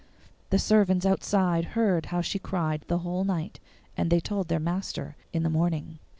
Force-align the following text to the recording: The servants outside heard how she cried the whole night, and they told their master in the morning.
The 0.49 0.57
servants 0.57 1.05
outside 1.05 1.63
heard 1.77 2.07
how 2.07 2.21
she 2.21 2.39
cried 2.39 2.85
the 2.87 2.97
whole 3.05 3.23
night, 3.23 3.59
and 3.95 4.09
they 4.09 4.19
told 4.19 4.47
their 4.47 4.59
master 4.59 5.15
in 5.31 5.43
the 5.43 5.47
morning. 5.51 5.99